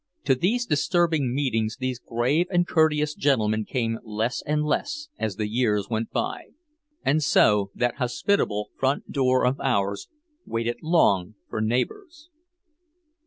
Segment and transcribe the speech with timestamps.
[0.25, 5.47] To such disturbing meetings these grave and courteous gentlemen came less and less as the
[5.47, 6.45] years went by.
[7.05, 10.09] And so that hospitable front door of ours
[10.43, 12.31] waited long for neighbors.